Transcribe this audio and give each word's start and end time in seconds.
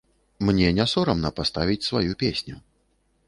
Мне 0.47 0.69
не 0.77 0.85
сорамна 0.93 1.31
паставіць 1.39 1.87
сваю 1.89 2.11
песню. 2.23 2.55